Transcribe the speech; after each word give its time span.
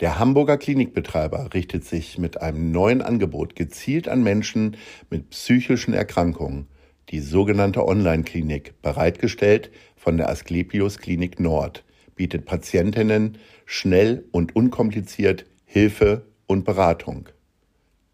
Der 0.00 0.18
Hamburger 0.18 0.56
Klinikbetreiber 0.56 1.50
richtet 1.52 1.84
sich 1.84 2.16
mit 2.16 2.40
einem 2.40 2.72
neuen 2.72 3.02
Angebot 3.02 3.54
gezielt 3.54 4.08
an 4.08 4.22
Menschen 4.22 4.78
mit 5.10 5.28
psychischen 5.28 5.92
Erkrankungen, 5.92 6.68
die 7.10 7.20
sogenannte 7.20 7.86
Online-Klinik, 7.86 8.80
bereitgestellt 8.80 9.70
von 9.96 10.16
der 10.16 10.30
Asklepios 10.30 10.96
Klinik 10.96 11.38
Nord, 11.38 11.84
bietet 12.16 12.46
Patientinnen 12.46 13.36
schnell 13.66 14.24
und 14.32 14.56
unkompliziert 14.56 15.44
Hilfe 15.66 16.24
und 16.46 16.64
Beratung. 16.64 17.28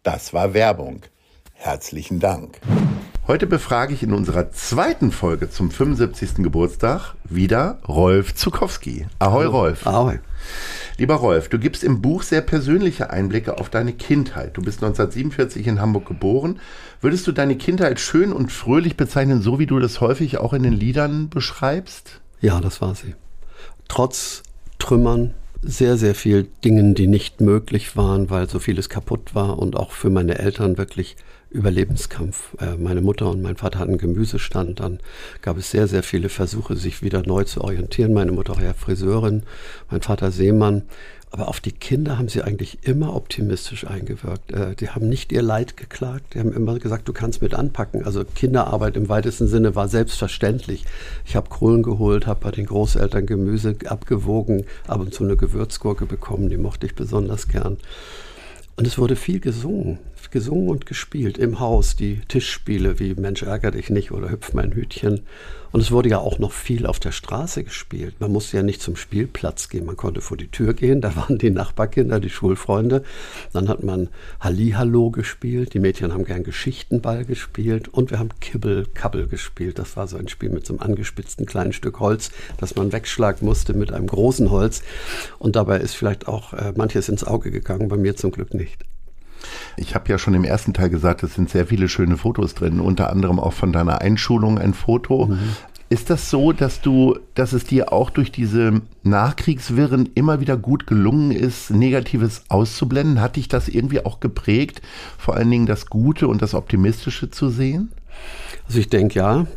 Das 0.03 0.33
war 0.33 0.53
Werbung. 0.53 1.03
Herzlichen 1.53 2.19
Dank. 2.19 2.59
Heute 3.27 3.47
befrage 3.47 3.93
ich 3.93 4.03
in 4.03 4.13
unserer 4.13 4.51
zweiten 4.51 5.11
Folge 5.11 5.49
zum 5.49 5.71
75. 5.71 6.43
Geburtstag 6.43 7.15
wieder 7.23 7.79
Rolf 7.87 8.35
Zukowski. 8.35 9.05
Ahoi, 9.19 9.45
Rolf. 9.45 9.87
Ahoi. 9.87 10.19
Lieber 10.97 11.15
Rolf, 11.15 11.49
du 11.49 11.59
gibst 11.59 11.83
im 11.83 12.01
Buch 12.01 12.23
sehr 12.23 12.41
persönliche 12.41 13.09
Einblicke 13.09 13.59
auf 13.59 13.69
deine 13.69 13.93
Kindheit. 13.93 14.57
Du 14.57 14.61
bist 14.61 14.83
1947 14.83 15.67
in 15.67 15.79
Hamburg 15.79 16.07
geboren. 16.07 16.59
Würdest 17.01 17.27
du 17.27 17.31
deine 17.31 17.55
Kindheit 17.55 17.99
schön 17.99 18.33
und 18.33 18.51
fröhlich 18.51 18.97
bezeichnen, 18.97 19.41
so 19.41 19.59
wie 19.59 19.67
du 19.67 19.79
das 19.79 20.01
häufig 20.01 20.37
auch 20.37 20.53
in 20.53 20.63
den 20.63 20.73
Liedern 20.73 21.29
beschreibst? 21.29 22.21
Ja, 22.41 22.61
das 22.61 22.81
war 22.81 22.95
sie. 22.95 23.15
Trotz 23.87 24.43
Trümmern, 24.79 25.33
sehr, 25.61 25.97
sehr 25.97 26.15
viel 26.15 26.47
Dingen, 26.63 26.95
die 26.95 27.07
nicht 27.07 27.41
möglich 27.41 27.95
waren, 27.95 28.29
weil 28.29 28.49
so 28.49 28.59
vieles 28.59 28.89
kaputt 28.89 29.33
war 29.35 29.59
und 29.59 29.75
auch 29.75 29.91
für 29.91 30.09
meine 30.09 30.37
Eltern 30.39 30.77
wirklich 30.77 31.15
Überlebenskampf. 31.49 32.55
Äh, 32.59 32.75
meine 32.77 33.01
Mutter 33.01 33.29
und 33.29 33.41
mein 33.41 33.55
Vater 33.55 33.79
hatten 33.79 33.97
Gemüsestand, 33.97 34.79
dann 34.79 34.99
gab 35.41 35.57
es 35.57 35.71
sehr, 35.71 35.87
sehr 35.87 36.03
viele 36.03 36.29
Versuche, 36.29 36.75
sich 36.75 37.01
wieder 37.01 37.23
neu 37.25 37.43
zu 37.43 37.61
orientieren. 37.61 38.13
Meine 38.13 38.31
Mutter 38.31 38.55
war 38.55 38.63
ja 38.63 38.73
Friseurin, 38.73 39.43
mein 39.89 40.01
Vater 40.01 40.31
Seemann. 40.31 40.83
Aber 41.29 41.49
auf 41.49 41.59
die 41.59 41.73
Kinder 41.73 42.17
haben 42.17 42.29
sie 42.29 42.41
eigentlich 42.41 42.79
immer 42.83 43.13
optimistisch 43.13 43.85
eingewirkt. 43.85 44.51
Äh, 44.53 44.75
die 44.75 44.89
haben 44.89 45.09
nicht 45.09 45.31
ihr 45.33 45.41
Leid 45.41 45.75
geklagt, 45.75 46.33
die 46.33 46.39
haben 46.39 46.53
immer 46.53 46.79
gesagt, 46.79 47.07
du 47.07 47.13
kannst 47.13 47.41
mit 47.41 47.53
anpacken. 47.53 48.05
Also 48.05 48.23
Kinderarbeit 48.23 48.95
im 48.95 49.09
weitesten 49.09 49.47
Sinne 49.47 49.75
war 49.75 49.89
selbstverständlich. 49.89 50.85
Ich 51.25 51.35
habe 51.35 51.49
Kohlen 51.49 51.83
geholt, 51.83 52.27
habe 52.27 52.39
bei 52.41 52.51
den 52.51 52.65
Großeltern 52.65 53.25
Gemüse 53.25 53.75
abgewogen, 53.87 54.65
ab 54.87 55.01
und 55.01 55.13
zu 55.13 55.25
eine 55.25 55.35
Gewürzgurke 55.35 56.05
bekommen, 56.05 56.49
die 56.49 56.57
mochte 56.57 56.85
ich 56.85 56.95
besonders 56.95 57.49
gern. 57.49 57.77
Und 58.77 58.87
es 58.87 58.97
wurde 58.97 59.15
viel 59.15 59.39
gesungen 59.39 59.99
gesungen 60.31 60.69
und 60.69 60.85
gespielt 60.85 61.37
im 61.37 61.59
Haus, 61.59 61.95
die 61.95 62.21
Tischspiele 62.27 62.99
wie 62.99 63.15
Mensch 63.15 63.43
ärger 63.43 63.71
dich 63.71 63.89
nicht 63.89 64.11
oder 64.11 64.29
Hüpf 64.29 64.53
mein 64.53 64.73
Hütchen. 64.73 65.21
Und 65.71 65.81
es 65.81 65.91
wurde 65.91 66.09
ja 66.09 66.19
auch 66.19 66.39
noch 66.39 66.51
viel 66.51 66.85
auf 66.85 66.99
der 66.99 67.11
Straße 67.11 67.63
gespielt. 67.63 68.15
Man 68.19 68.31
musste 68.31 68.57
ja 68.57 68.63
nicht 68.63 68.81
zum 68.81 68.95
Spielplatz 68.95 69.69
gehen, 69.69 69.85
man 69.85 69.97
konnte 69.97 70.21
vor 70.21 70.37
die 70.37 70.49
Tür 70.49 70.73
gehen, 70.73 71.01
da 71.01 71.15
waren 71.15 71.37
die 71.37 71.49
Nachbarkinder, 71.49 72.19
die 72.19 72.29
Schulfreunde. 72.29 73.03
Dann 73.53 73.69
hat 73.69 73.83
man 73.83 74.09
Hallihallo 74.39 75.11
gespielt, 75.11 75.73
die 75.73 75.79
Mädchen 75.79 76.13
haben 76.13 76.25
gern 76.25 76.43
Geschichtenball 76.43 77.25
gespielt 77.25 77.87
und 77.87 78.11
wir 78.11 78.19
haben 78.19 78.29
Kibbel-Kabbel 78.39 79.27
gespielt. 79.27 79.79
Das 79.79 79.97
war 79.97 80.07
so 80.07 80.17
ein 80.17 80.27
Spiel 80.27 80.49
mit 80.49 80.65
so 80.65 80.73
einem 80.73 80.81
angespitzten 80.81 81.45
kleinen 81.45 81.73
Stück 81.73 81.99
Holz, 81.99 82.31
das 82.57 82.75
man 82.75 82.91
wegschlagen 82.91 83.45
musste 83.45 83.73
mit 83.73 83.91
einem 83.91 84.07
großen 84.07 84.51
Holz. 84.51 84.83
Und 85.39 85.55
dabei 85.55 85.79
ist 85.79 85.95
vielleicht 85.95 86.27
auch 86.27 86.53
äh, 86.53 86.73
manches 86.75 87.09
ins 87.09 87.23
Auge 87.23 87.51
gegangen, 87.51 87.87
bei 87.87 87.97
mir 87.97 88.15
zum 88.15 88.31
Glück 88.31 88.53
nicht. 88.53 88.83
Ich 89.75 89.95
habe 89.95 90.09
ja 90.09 90.17
schon 90.17 90.33
im 90.33 90.43
ersten 90.43 90.73
Teil 90.73 90.89
gesagt, 90.89 91.23
es 91.23 91.35
sind 91.35 91.49
sehr 91.49 91.67
viele 91.67 91.89
schöne 91.89 92.17
Fotos 92.17 92.55
drin, 92.55 92.79
unter 92.79 93.09
anderem 93.09 93.39
auch 93.39 93.53
von 93.53 93.71
deiner 93.71 94.01
Einschulung 94.01 94.57
ein 94.57 94.73
Foto. 94.73 95.27
Mhm. 95.27 95.39
Ist 95.89 96.09
das 96.09 96.29
so, 96.29 96.51
dass 96.51 96.81
du, 96.81 97.17
dass 97.33 97.53
es 97.53 97.63
dir 97.63 97.93
auch 97.93 98.09
durch 98.09 98.29
diese 98.29 98.81
Nachkriegswirren 99.03 100.09
immer 100.15 100.41
wieder 100.41 100.57
gut 100.57 100.85
gelungen 100.85 101.31
ist, 101.31 101.71
Negatives 101.71 102.43
auszublenden? 102.49 103.21
Hat 103.21 103.37
dich 103.37 103.47
das 103.47 103.69
irgendwie 103.69 104.05
auch 104.05 104.19
geprägt, 104.19 104.81
vor 105.17 105.35
allen 105.35 105.49
Dingen 105.49 105.65
das 105.65 105.85
Gute 105.85 106.27
und 106.27 106.41
das 106.41 106.53
Optimistische 106.53 107.31
zu 107.31 107.47
sehen? 107.47 107.93
Also 108.67 108.79
ich 108.79 108.89
denke 108.89 109.19
ja. 109.19 109.47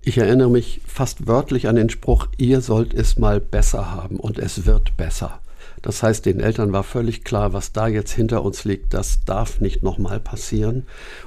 Ich 0.00 0.16
erinnere 0.16 0.48
mich 0.50 0.80
fast 0.86 1.26
wörtlich 1.26 1.68
an 1.68 1.76
den 1.76 1.90
Spruch, 1.90 2.28
ihr 2.38 2.60
sollt 2.62 2.94
es 2.94 3.18
mal 3.18 3.40
besser 3.40 3.90
haben 3.90 4.16
und 4.16 4.38
es 4.38 4.64
wird 4.64 4.96
besser. 4.96 5.40
Das 5.86 6.02
heißt, 6.02 6.26
den 6.26 6.40
Eltern 6.40 6.72
war 6.72 6.82
völlig 6.82 7.22
klar, 7.22 7.52
was 7.52 7.70
da 7.70 7.86
jetzt 7.86 8.10
hinter 8.10 8.44
uns 8.44 8.64
liegt, 8.64 8.92
das 8.92 9.20
darf 9.24 9.60
nicht 9.60 9.84
nochmal 9.84 10.18
passieren. 10.18 10.82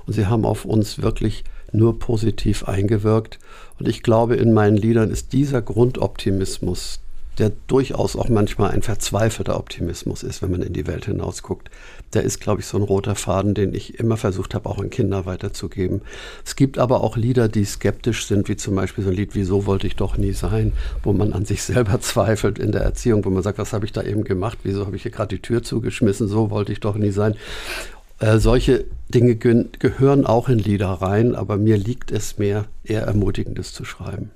Und 0.06 0.12
sie 0.12 0.26
haben 0.26 0.44
auf 0.44 0.66
uns 0.66 1.02
wirklich 1.02 1.46
nur 1.72 1.98
positiv 1.98 2.66
eingewirkt. 2.66 3.40
Und 3.80 3.88
ich 3.88 4.04
glaube, 4.04 4.36
in 4.36 4.52
meinen 4.52 4.76
Liedern 4.76 5.12
ist 5.12 5.32
dieser 5.32 5.62
Grundoptimismus, 5.62 7.00
der 7.40 7.52
durchaus 7.68 8.16
auch 8.16 8.30
manchmal 8.30 8.72
ein 8.72 8.82
verzweifelter 8.82 9.58
Optimismus 9.58 10.24
ist, 10.24 10.42
wenn 10.42 10.52
man 10.52 10.62
in 10.62 10.74
die 10.74 10.88
Welt 10.88 11.06
hinausguckt. 11.06 11.72
Der 12.14 12.24
ist, 12.24 12.42
glaube 12.42 12.62
ich, 12.62 12.68
so 12.68 12.78
ein 12.78 12.84
roter 12.84 13.16
Faden, 13.16 13.54
den 13.54 13.74
ich 13.74 14.00
immer 14.00 14.18
versucht 14.18 14.54
habe, 14.54 14.70
auch 14.70 14.80
an 14.80 14.90
Kinder 14.90 15.26
weiterzugeben. 15.26 16.02
Es 16.46 16.56
gibt 16.56 16.78
aber 16.78 17.02
auch 17.02 17.18
Lieder, 17.18 17.48
die 17.48 17.64
skeptisch 17.66 18.26
sind, 18.28 18.50
wie 18.50 18.58
zum 18.58 18.76
Beispiel 18.76 19.04
so 19.04 19.10
ein 19.10 19.16
Lied 19.16 19.36
Wieso 19.36 19.66
wollte 19.66 19.88
ich 19.88 19.96
doch 19.96 20.18
nie 20.18 20.34
sein, 20.34 20.74
wo 21.04 21.14
man 21.14 21.34
an 21.34 21.46
sich 21.46 21.64
selber 21.64 22.02
zweifelt 22.02 22.60
in 22.60 22.72
der 22.72 22.82
Erziehung, 22.82 23.24
wo 23.24 23.30
man 23.30 23.44
sagt, 23.44 23.58
was 23.58 23.74
habe 23.74 23.86
ich 23.86 23.94
da 23.94 24.04
eben 24.04 24.24
gemacht, 24.24 24.60
wieso 24.64 24.86
habe 24.86 24.96
ich 24.96 25.04
hier 25.04 25.12
gerade 25.12 25.36
die 25.36 25.42
Tür 25.42 25.64
zugeschmissen, 25.64 26.28
so 26.28 26.50
wollte 26.50 26.74
ich 26.74 26.80
doch 26.80 26.96
nie 26.96 27.12
sein. 27.12 27.36
Äh, 28.20 28.40
solche 28.40 28.86
Dinge 29.08 29.36
gehören 29.36 30.26
auch 30.26 30.50
in 30.50 30.60
Lieder 30.60 30.90
rein, 30.90 31.36
aber 31.36 31.58
mir 31.58 31.78
liegt 31.78 32.12
es 32.12 32.38
mehr, 32.38 32.66
eher 32.84 33.04
Ermutigendes 33.04 33.74
zu 33.74 33.86
schreiben. 33.86 34.32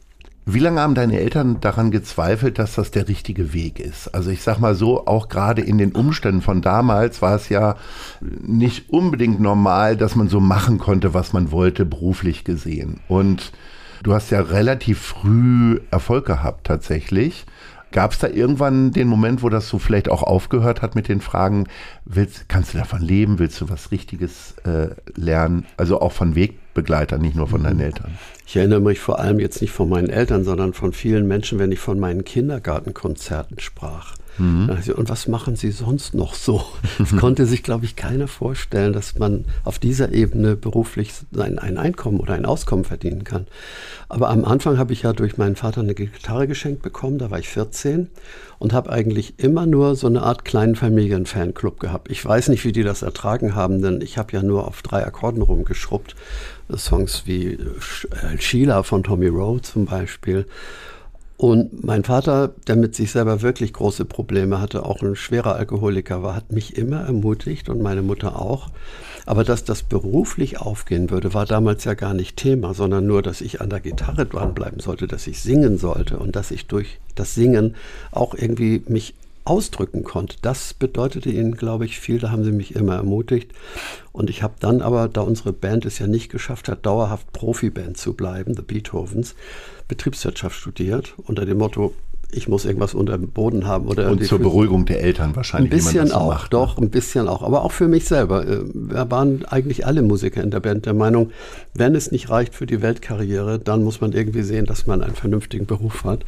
Wie 0.45 0.59
lange 0.59 0.81
haben 0.81 0.93
deine 0.93 1.19
Eltern 1.19 1.61
daran 1.61 1.89
gezweifelt, 1.89 2.59
dass 2.59 2.75
das 2.75 2.91
der 2.91 3.07
richtige 3.07 3.53
Weg 3.53 3.79
ist? 3.79 4.13
Also 4.13 4.29
ich 4.29 4.41
sag 4.41 4.59
mal 4.59 4.75
so, 4.75 5.07
auch 5.07 5.29
gerade 5.29 5.61
in 5.61 5.77
den 5.77 5.93
Umständen 5.93 6.41
von 6.41 6.61
damals 6.61 7.21
war 7.21 7.35
es 7.35 7.47
ja 7.47 7.77
nicht 8.19 8.89
unbedingt 8.89 9.39
normal, 9.39 9.95
dass 9.95 10.15
man 10.15 10.27
so 10.27 10.41
machen 10.41 10.79
konnte, 10.79 11.13
was 11.13 11.31
man 11.31 11.51
wollte, 11.51 11.85
beruflich 11.85 12.43
gesehen. 12.43 12.99
Und 13.07 13.53
du 14.03 14.13
hast 14.13 14.31
ja 14.31 14.41
relativ 14.41 14.99
früh 14.99 15.79
Erfolg 15.91 16.25
gehabt 16.25 16.67
tatsächlich. 16.67 17.45
Gab 17.93 18.11
es 18.11 18.17
da 18.17 18.27
irgendwann 18.27 18.91
den 18.91 19.07
Moment, 19.07 19.43
wo 19.43 19.49
das 19.49 19.69
so 19.69 19.77
vielleicht 19.77 20.09
auch 20.09 20.23
aufgehört 20.23 20.81
hat 20.81 20.95
mit 20.95 21.07
den 21.07 21.21
Fragen, 21.21 21.67
willst, 22.05 22.49
kannst 22.49 22.73
du 22.73 22.79
davon 22.79 23.03
leben, 23.03 23.37
willst 23.37 23.61
du 23.61 23.69
was 23.69 23.91
Richtiges 23.91 24.55
äh, 24.65 24.87
lernen? 25.15 25.67
Also 25.77 26.01
auch 26.01 26.11
von 26.11 26.33
Wegbegleitern, 26.33 27.21
nicht 27.21 27.35
nur 27.35 27.47
von 27.47 27.63
deinen 27.63 27.77
mhm. 27.77 27.83
Eltern. 27.83 28.17
Ich 28.47 28.55
erinnere 28.55 28.81
mich 28.81 28.99
vor 28.99 29.19
allem 29.19 29.39
jetzt 29.39 29.61
nicht 29.61 29.71
von 29.71 29.89
meinen 29.89 30.09
Eltern, 30.09 30.43
sondern 30.43 30.73
von 30.73 30.91
vielen 30.91 31.27
Menschen, 31.27 31.59
wenn 31.59 31.71
ich 31.71 31.79
von 31.79 31.99
meinen 31.99 32.23
Kindergartenkonzerten 32.25 33.59
sprach. 33.59 34.15
Mhm. 34.38 34.69
Und 34.95 35.09
was 35.09 35.27
machen 35.27 35.56
Sie 35.56 35.71
sonst 35.71 36.13
noch 36.13 36.33
so? 36.33 36.63
Das 36.97 37.15
konnte 37.18 37.45
sich, 37.45 37.63
glaube 37.63 37.85
ich, 37.85 37.95
keiner 37.95 38.27
vorstellen, 38.27 38.94
dass 38.94 39.18
man 39.19 39.45
auf 39.63 39.80
dieser 39.80 40.12
Ebene 40.12 40.56
beruflich 40.56 41.12
ein, 41.38 41.59
ein 41.59 41.77
Einkommen 41.77 42.19
oder 42.19 42.33
ein 42.33 42.45
Auskommen 42.45 42.85
verdienen 42.85 43.24
kann. 43.24 43.47
Aber 44.09 44.30
am 44.30 44.45
Anfang 44.45 44.77
habe 44.77 44.94
ich 44.94 45.03
ja 45.03 45.13
durch 45.13 45.38
meinen 45.38 45.56
Vater 45.56 45.81
eine 45.81 45.95
Gitarre 45.95 46.47
geschenkt 46.47 46.81
bekommen, 46.81 47.18
da 47.18 47.31
war 47.31 47.39
ich 47.39 47.50
14 47.50 48.09
und 48.59 48.74
habe 48.74 48.91
eigentlich 48.91 49.39
immer 49.39 49.65
nur 49.65 49.95
so 49.95 50.07
eine 50.07 50.21
Art 50.21 50.45
kleinen 50.45 50.75
Familienfanclub 50.75 51.80
gehabt. 51.80 52.09
Ich 52.09 52.24
weiß 52.24 52.50
nicht, 52.50 52.63
wie 52.63 52.71
die 52.71 52.83
das 52.83 53.01
ertragen 53.01 53.56
haben, 53.56 53.81
denn 53.81 54.01
ich 54.01 54.18
habe 54.18 54.33
ja 54.33 54.41
nur 54.41 54.68
auf 54.68 54.81
drei 54.81 55.06
Akkorden 55.06 55.41
rumgeschrubbt. 55.41 56.15
Songs 56.75 57.24
wie 57.25 57.53
äh, 57.53 58.38
Sheila 58.39 58.83
von 58.83 59.03
Tommy 59.03 59.27
Rowe 59.27 59.62
zum 59.62 59.85
Beispiel. 59.85 60.45
Und 61.44 61.84
mein 61.84 62.06
Vater, 62.06 62.54
der 62.68 62.78
mit 62.78 62.95
sich 62.95 63.12
selber 63.12 63.42
wirklich 63.42 63.74
große 63.74 64.06
Probleme 64.06 64.62
hatte, 64.62 64.86
auch 64.86 65.01
ein 65.01 65.18
schwerer 65.18 65.57
Alkoholiker 65.57 66.24
war, 66.24 66.38
hat 66.38 66.54
mich 66.54 66.78
immer 66.78 67.01
ermutigt 67.01 67.68
und 67.68 67.81
meine 67.81 68.01
Mutter 68.01 68.40
auch. 68.42 68.69
Aber 69.25 69.44
dass 69.44 69.66
das 69.66 69.84
beruflich 69.84 70.62
aufgehen 70.62 71.10
würde, 71.10 71.34
war 71.34 71.45
damals 71.45 71.84
ja 71.84 71.95
gar 71.95 72.13
nicht 72.13 72.38
Thema, 72.38 72.74
sondern 72.74 73.06
nur, 73.07 73.22
dass 73.22 73.42
ich 73.42 73.60
an 73.60 73.69
der 73.69 73.81
Gitarre 73.81 74.25
dranbleiben 74.25 74.80
sollte, 74.80 75.06
dass 75.06 75.28
ich 75.28 75.42
singen 75.42 75.78
sollte 75.78 76.18
und 76.18 76.38
dass 76.38 76.50
ich 76.50 76.68
durch 76.68 77.00
das 77.13 77.36
Singen 77.36 77.75
auch 78.12 78.36
irgendwie 78.36 78.81
mich 78.88 79.13
ausdrücken 79.45 80.04
konnte. 80.04 80.38
Das 80.42 80.74
bedeutete 80.74 81.30
ihnen, 81.30 81.56
glaube 81.56 81.86
ich, 81.86 82.00
viel. 82.00 82.19
Da 82.19 82.31
haben 82.31 82.44
sie 82.44 82.51
mich 82.51 82.75
immer 82.75 82.95
ermutigt. 82.95 83.51
Und 84.12 84.30
ich 84.30 84.44
habe 84.44 84.56
dann 84.60 84.81
aber, 84.81 85.07
da 85.07 85.22
unsere 85.22 85.54
Band 85.54 85.86
es 85.86 86.00
ja 86.00 86.07
nicht 86.07 86.31
geschafft 86.31 86.69
hat, 86.69 86.86
dauerhaft 86.86 87.31
Profiband 87.34 87.98
zu 87.98 88.13
bleiben, 88.13 88.56
The 88.56 88.62
Beethovens, 88.62 89.36
Betriebswirtschaft 89.88 90.56
studiert 90.56 91.16
unter 91.25 91.45
dem 91.45 91.57
Motto, 91.57 91.94
ich 92.36 92.48
muss 92.48 92.66
irgendwas 92.66 92.94
unter 92.94 93.18
dem 93.18 93.30
Boden 93.30 93.68
haben. 93.68 93.88
Oder 93.88 94.10
und 94.10 94.25
zur 94.25 94.40
Beruhigung 94.40 94.86
der 94.86 95.01
Eltern 95.01 95.36
wahrscheinlich. 95.36 95.72
Ein 95.72 95.75
bisschen 95.75 96.12
auch, 96.12 96.30
macht, 96.30 96.51
ne? 96.54 96.60
doch, 96.60 96.78
ein 96.78 96.90
bisschen 96.90 97.28
auch. 97.28 97.44
Aber 97.44 97.63
auch 97.63 97.72
für 97.72 97.88
mich 97.88 98.06
selber. 98.06 98.48
Äh, 98.48 98.62
wir 98.74 99.10
waren 99.12 99.45
eigentlich 99.45 99.86
alle 99.86 100.01
Musiker 100.01 100.42
in 100.44 100.51
der 100.51 100.60
Band 100.60 100.86
der 100.86 100.94
Meinung, 100.94 101.31
wenn 101.74 101.95
es 101.95 102.12
nicht 102.12 102.30
reicht 102.30 102.56
für 102.56 102.66
die 102.66 102.81
Weltkarriere, 102.81 103.60
dann 103.60 103.84
muss 103.84 104.01
man 104.01 104.13
irgendwie 104.13 104.42
sehen, 104.42 104.66
dass 104.66 104.88
man 104.88 105.01
einen 105.01 105.16
vernünftigen 105.16 105.66
Beruf 105.66 106.04
hat. 106.04 106.25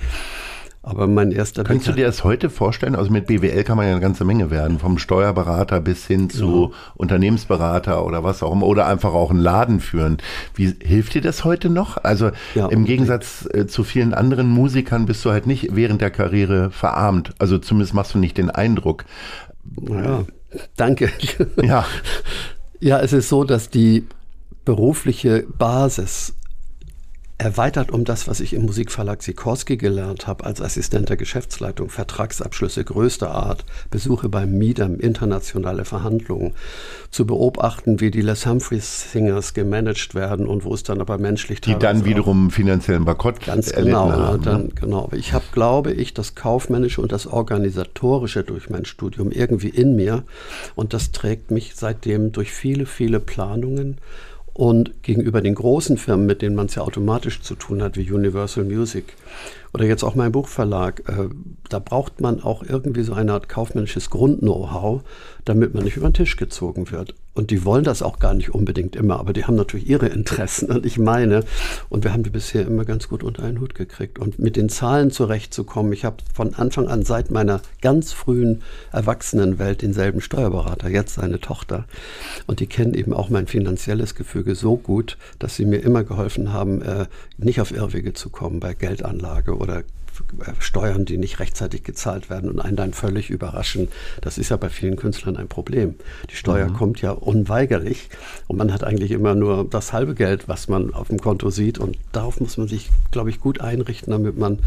Aber 0.88 1.08
mein 1.08 1.32
erster 1.32 1.64
Kannst 1.64 1.88
du 1.88 1.94
dir 1.94 2.06
das 2.06 2.24
heute 2.24 2.52
vorstellen? 2.52 2.96
Also 2.96 3.10
mit 3.10 3.26
BWL 3.26 3.64
kann 3.64 3.76
man 3.76 3.88
ja 3.88 3.94
eine 3.94 4.02
ganze 4.02 4.24
Menge 4.24 4.52
werden, 4.52 4.78
vom 4.78 5.00
Steuerberater 5.00 5.82
bis 5.82 6.06
hin 6.06 6.30
zu 6.30 6.70
ja. 6.72 6.78
Unternehmensberater 6.94 8.06
oder 8.06 8.24
was 8.24 8.44
auch 8.44 8.52
immer, 8.52 8.68
oder 8.68 8.86
einfach 8.86 9.16
auch 9.16 9.32
einen 9.32 9.40
Laden 9.40 9.80
führen. 9.80 10.18
Wie 10.54 10.76
hilft 10.80 11.16
dir 11.16 11.24
das 11.24 11.44
heute 11.44 11.72
noch? 11.72 11.98
Also 12.04 12.30
ja, 12.54 12.68
im 12.68 12.86
Gegensatz 12.86 13.50
äh, 13.52 13.66
zu 13.66 13.84
vielen 13.84 14.14
anderen 14.14 14.48
Musikern 14.48 15.08
bist 15.08 15.26
du 15.26 15.32
halt 15.32 15.48
nicht 15.48 15.76
während 15.76 16.02
der 16.02 16.12
Karriere 16.12 16.70
verarmt. 16.70 17.34
Also 17.40 17.58
zumindest 17.58 17.96
machst 17.96 18.14
du 18.14 18.20
nicht 18.20 18.38
den 18.38 18.52
Eindruck. 18.52 19.06
Ja, 19.90 20.24
danke. 20.78 21.10
Ja. 21.62 21.86
Ja, 22.82 23.00
es 23.00 23.14
ist 23.14 23.30
so, 23.30 23.46
dass 23.46 23.70
die 23.70 24.06
berufliche 24.66 25.46
Basis 25.58 26.36
erweitert 27.38 27.92
um 27.92 28.06
das, 28.06 28.28
was 28.28 28.40
ich 28.40 28.54
im 28.54 28.64
Musikverlag 28.66 29.22
Sikorski 29.22 29.76
gelernt 29.76 30.26
habe, 30.26 30.46
als 30.46 30.62
Assistent 30.62 31.10
der 31.10 31.18
Geschäftsleitung, 31.18 31.90
Vertragsabschlüsse 31.90 32.84
größter 32.86 33.30
Art, 33.30 33.66
Besuche 33.92 34.30
beim 34.30 34.58
MIDAM, 34.58 35.00
internationale 35.00 35.84
Verhandlungen, 35.84 36.54
zu 37.12 37.26
beobachten, 37.26 38.00
wie 38.00 38.10
die 38.10 38.22
Les 38.22 38.46
Humphreys 38.46 39.12
Singers 39.12 39.54
gemanagt 39.54 40.16
werden 40.16 40.48
und 40.48 40.64
wo 40.64 40.74
es 40.74 40.84
dann 40.84 41.02
aber 41.02 41.18
menschlich 41.18 41.60
Die 41.62 41.76
dann 41.76 42.06
wiederum 42.06 42.52
finanziellen 42.52 43.04
Bankrott 43.04 43.42
Ganz 43.46 43.72
genau. 43.72 44.12
Haben, 44.12 44.42
dann, 44.42 44.62
ne? 44.64 44.70
genau. 44.74 45.10
Ich 45.12 45.34
habe, 45.34 45.46
glaube 45.52 45.92
ich, 45.92 46.14
das 46.14 46.36
Kaufmännische 46.36 47.02
und 47.02 47.12
das 47.12 47.28
Organisatorische 47.28 48.44
durch 48.44 48.70
mein 48.70 48.86
Studium 48.86 49.32
irgendwie 49.32 49.70
in 49.70 49.96
mir 49.96 50.24
und 50.76 50.94
das 50.94 51.12
trägt 51.12 51.52
mich 51.52 51.74
seitdem 51.76 52.32
durch 52.32 52.52
viele, 52.52 52.86
viele 52.86 53.20
Planungen 53.20 53.98
und 54.56 55.04
gegenüber 55.04 55.42
den 55.42 55.54
großen 55.54 55.98
Firmen, 55.98 56.26
mit 56.26 56.42
denen 56.42 56.56
man 56.56 56.68
es 56.68 56.76
ja 56.76 56.82
automatisch 56.82 57.42
zu 57.42 57.56
tun 57.56 57.84
hat, 57.84 57.98
wie 57.98 58.10
Universal 58.10 58.64
Music 58.64 59.14
oder 59.76 59.86
jetzt 59.86 60.04
auch 60.04 60.16
mein 60.16 60.32
Buchverlag, 60.32 61.04
äh, 61.10 61.28
da 61.70 61.80
braucht 61.80 62.22
man 62.22 62.42
auch 62.42 62.64
irgendwie 62.64 63.04
so 63.04 63.14
eine 63.14 63.34
Art 63.34 63.50
kaufmännisches 63.50 64.10
Grund-Know-how, 64.10 65.02
damit 65.44 65.74
man 65.74 65.84
nicht 65.84 65.98
über 65.98 66.10
den 66.10 66.14
Tisch 66.14 66.38
gezogen 66.38 66.92
wird. 66.92 67.14
Und 67.34 67.52
die 67.52 67.66
wollen 67.66 67.84
das 67.84 68.02
auch 68.02 68.20
gar 68.20 68.34
nicht 68.34 68.56
unbedingt 68.56 68.96
immer, 68.96 69.20
aber 69.20 69.34
die 69.34 69.44
haben 69.44 69.56
natürlich 69.56 69.90
ihre 69.90 70.08
Interessen 70.08 70.72
und 70.72 70.86
ich 70.86 70.98
meine. 70.98 71.44
Und 71.90 72.06
wir 72.06 72.14
haben 72.14 72.24
die 72.24 72.30
bisher 72.30 72.66
immer 72.66 72.86
ganz 72.86 73.10
gut 73.10 73.24
unter 73.24 73.44
einen 73.44 73.60
Hut 73.60 73.76
gekriegt. 73.76 74.18
Und 74.18 74.40
mit 74.40 74.56
den 74.56 74.70
Zahlen 74.70 75.12
zurechtzukommen, 75.12 75.92
ich 75.92 76.06
habe 76.06 76.18
von 76.34 76.56
Anfang 76.56 76.88
an 76.88 77.04
seit 77.04 77.32
meiner 77.32 77.62
ganz 77.82 78.14
frühen 78.14 78.62
Erwachsenenwelt 78.94 79.82
denselben 79.82 80.22
Steuerberater, 80.22 80.90
jetzt 80.90 81.16
seine 81.16 81.42
Tochter. 81.42 81.86
Und 82.48 82.62
die 82.62 82.68
kennen 82.68 82.94
eben 82.94 83.14
auch 83.14 83.30
mein 83.30 83.48
finanzielles 83.48 84.16
Gefüge 84.16 84.56
so 84.56 84.78
gut, 84.78 85.18
dass 85.38 85.56
sie 85.56 85.66
mir 85.66 85.80
immer 85.80 86.06
geholfen 86.06 86.54
haben, 86.54 86.82
äh, 86.82 87.08
nicht 87.38 87.60
auf 87.60 87.72
Irrwege 87.72 88.14
zu 88.14 88.30
kommen 88.30 88.62
bei 88.62 88.74
Geldanlage 88.74 89.58
oder 89.66 89.84
Steuern, 90.60 91.06
die 91.06 91.18
nicht 91.18 91.40
rechtzeitig 91.40 91.84
gezahlt 91.84 92.30
werden 92.30 92.50
und 92.50 92.60
einen 92.60 92.78
dann 92.78 92.94
völlig 92.94 93.30
überraschen. 93.30 93.90
Das 94.22 94.38
ist 94.38 94.50
ja 94.50 94.58
bei 94.58 94.70
vielen 94.70 94.96
Künstlern 94.96 95.38
ein 95.38 95.48
Problem. 95.48 95.96
Die 96.30 96.36
Steuer 96.36 96.70
mhm. 96.70 96.74
kommt 96.74 97.02
ja 97.02 97.12
unweigerlich 97.12 98.10
und 98.48 98.58
man 98.58 98.72
hat 98.72 98.84
eigentlich 98.84 99.12
immer 99.12 99.36
nur 99.36 99.68
das 99.70 99.94
halbe 99.94 100.16
Geld, 100.16 100.48
was 100.48 100.68
man 100.68 100.94
auf 100.94 101.10
dem 101.10 101.20
Konto 101.20 101.50
sieht 101.50 101.80
und 101.80 101.98
darauf 102.12 102.40
muss 102.40 102.58
man 102.58 102.68
sich, 102.68 102.90
glaube 103.12 103.30
ich, 103.30 103.40
gut 103.40 103.62
einrichten, 103.62 104.12
damit 104.12 104.38
man 104.38 104.60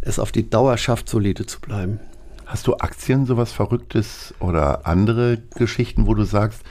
es 0.00 0.18
auf 0.18 0.32
die 0.32 0.48
Dauer 0.48 0.78
schafft, 0.78 1.08
solide 1.08 1.46
zu 1.46 1.60
bleiben. 1.60 2.00
Hast 2.46 2.66
du 2.66 2.76
Aktien, 2.76 3.26
sowas 3.26 3.52
Verrücktes 3.52 4.32
oder 4.38 4.86
andere 4.86 5.38
Geschichten, 5.56 6.06
wo 6.06 6.14
du 6.14 6.24
sagst, 6.24 6.62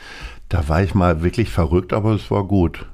da 0.50 0.68
war 0.70 0.82
ich 0.82 0.96
mal 0.96 1.22
wirklich 1.22 1.50
verrückt, 1.50 1.92
aber 1.92 2.14
es 2.14 2.32
war 2.32 2.46
gut? 2.46 2.86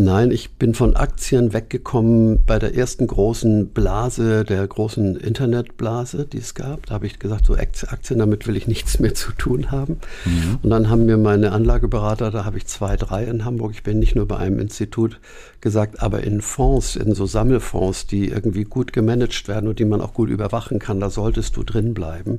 Nein, 0.00 0.30
ich 0.30 0.52
bin 0.52 0.74
von 0.74 0.94
Aktien 0.94 1.52
weggekommen 1.52 2.44
bei 2.46 2.60
der 2.60 2.76
ersten 2.76 3.08
großen 3.08 3.70
Blase, 3.70 4.44
der 4.44 4.64
großen 4.64 5.16
Internetblase, 5.16 6.24
die 6.24 6.38
es 6.38 6.54
gab. 6.54 6.86
Da 6.86 6.94
habe 6.94 7.06
ich 7.06 7.18
gesagt, 7.18 7.46
so 7.46 7.54
Aktien, 7.56 8.20
damit 8.20 8.46
will 8.46 8.56
ich 8.56 8.68
nichts 8.68 9.00
mehr 9.00 9.14
zu 9.14 9.32
tun 9.32 9.72
haben. 9.72 9.98
Mhm. 10.24 10.60
Und 10.62 10.70
dann 10.70 10.88
haben 10.88 11.06
mir 11.06 11.18
meine 11.18 11.50
Anlageberater, 11.50 12.30
da 12.30 12.44
habe 12.44 12.58
ich 12.58 12.66
zwei, 12.66 12.94
drei 12.94 13.24
in 13.24 13.44
Hamburg, 13.44 13.72
ich 13.72 13.82
bin 13.82 13.98
nicht 13.98 14.14
nur 14.14 14.28
bei 14.28 14.36
einem 14.36 14.60
Institut 14.60 15.18
gesagt, 15.60 16.00
aber 16.00 16.22
in 16.22 16.42
Fonds, 16.42 16.94
in 16.94 17.16
so 17.16 17.26
Sammelfonds, 17.26 18.06
die 18.06 18.28
irgendwie 18.28 18.62
gut 18.62 18.92
gemanagt 18.92 19.48
werden 19.48 19.68
und 19.68 19.80
die 19.80 19.84
man 19.84 20.00
auch 20.00 20.14
gut 20.14 20.30
überwachen 20.30 20.78
kann, 20.78 21.00
da 21.00 21.10
solltest 21.10 21.56
du 21.56 21.64
drin 21.64 21.92
bleiben. 21.92 22.38